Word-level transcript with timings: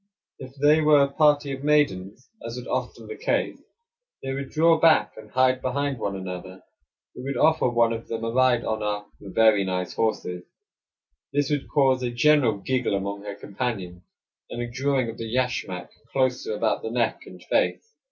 If 0.39 0.55
they 0.55 0.81
were 0.81 1.03
a 1.03 1.11
party 1.11 1.51
of 1.51 1.63
maidens, 1.63 2.27
as 2.43 2.55
was 2.57 2.65
often 2.65 3.05
the 3.05 3.15
case, 3.15 3.59
they 4.23 4.33
would 4.33 4.49
draw 4.49 4.79
back 4.79 5.15
and 5.15 5.29
hide 5.29 5.61
behind 5.61 5.99
one 5.99 6.15
another. 6.15 6.63
We 7.15 7.21
would 7.21 7.37
offer 7.37 7.69
one 7.69 7.93
of 7.93 8.07
them 8.07 8.23
a 8.23 8.31
ride 8.31 8.65
on 8.65 8.81
our 8.81 9.05
"very 9.19 9.63
nice 9.63 9.93
horses." 9.93 10.43
This 11.33 11.51
would 11.51 11.69
cause 11.69 12.01
a 12.01 12.09
general 12.09 12.57
giggle 12.57 12.95
among 12.95 13.21
her 13.25 13.35
companions, 13.35 14.01
and 14.49 14.59
a 14.59 14.67
drawing 14.71 15.07
of 15.07 15.19
the 15.19 15.29
yashmak 15.31 15.91
closer 16.11 16.55
about 16.55 16.81
the 16.81 16.89
neck 16.89 17.27
and 17.27 17.39
face. 17.43 17.93